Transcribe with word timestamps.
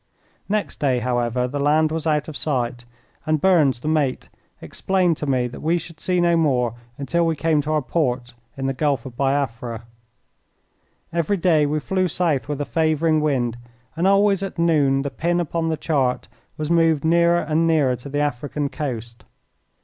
Next 0.49 0.79
day, 0.79 0.97
however, 0.97 1.47
the 1.47 1.59
land 1.59 1.91
was 1.91 2.07
out 2.07 2.27
of 2.27 2.35
sight, 2.35 2.85
and 3.27 3.39
Burns, 3.39 3.81
the 3.81 3.87
mate, 3.87 4.29
explained 4.59 5.15
to 5.17 5.27
me 5.27 5.45
that 5.45 5.61
we 5.61 5.77
should 5.77 5.99
see 5.99 6.19
no 6.19 6.35
more 6.35 6.73
until 6.97 7.23
we 7.23 7.35
came 7.35 7.61
to 7.61 7.71
our 7.73 7.83
port 7.83 8.33
in 8.57 8.65
the 8.65 8.73
Gulf 8.73 9.05
of 9.05 9.15
Biafra. 9.15 9.83
Every 11.13 11.37
day 11.37 11.67
we 11.67 11.79
flew 11.79 12.07
south 12.07 12.49
with 12.49 12.59
a 12.59 12.65
favouring 12.65 13.21
wind, 13.21 13.57
and 13.95 14.07
always 14.07 14.41
at 14.41 14.57
noon 14.57 15.03
the 15.03 15.11
pin 15.11 15.39
upon 15.39 15.69
the 15.69 15.77
chart 15.77 16.27
was 16.57 16.71
moved 16.71 17.05
nearer 17.05 17.37
and 17.41 17.67
nearer 17.67 17.95
to 17.97 18.09
the 18.09 18.21
African 18.21 18.69
coast. 18.69 19.23